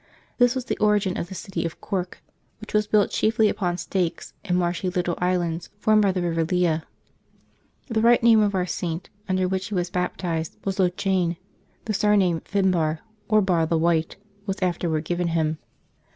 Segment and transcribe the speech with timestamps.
[0.39, 2.23] This was the origin of the city of Cork,
[2.59, 6.81] which was built chiefly upon stakes, in marshy little islands formed by the river Lea.
[7.85, 11.37] The right name of our Saint, under which he was baptized, was Lochan;
[11.85, 14.15] the surname Finbarr, or Barr the White,
[14.47, 15.59] was afterward given him.